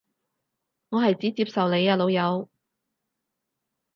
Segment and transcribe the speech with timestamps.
[0.89, 2.49] 我係指接受你啊老友